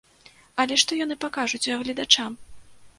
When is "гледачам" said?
1.85-2.45